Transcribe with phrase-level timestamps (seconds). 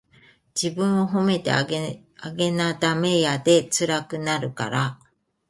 [0.55, 2.03] 自分を褒めてあげ
[2.49, 4.99] なダメやで、つらくなるから。